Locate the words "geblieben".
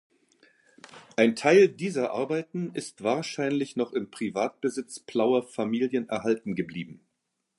6.55-7.05